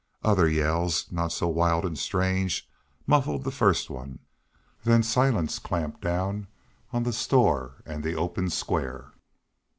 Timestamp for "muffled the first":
3.05-3.87